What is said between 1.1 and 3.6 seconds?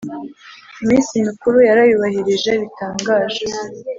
mikuru yarayubahirije bitangaje,